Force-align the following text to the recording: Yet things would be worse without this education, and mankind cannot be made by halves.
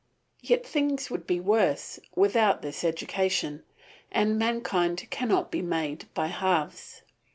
Yet 0.41 0.65
things 0.65 1.11
would 1.11 1.27
be 1.27 1.39
worse 1.39 1.99
without 2.15 2.63
this 2.63 2.83
education, 2.83 3.61
and 4.11 4.39
mankind 4.39 5.05
cannot 5.11 5.51
be 5.51 5.61
made 5.61 6.11
by 6.15 6.25
halves. 6.25 7.03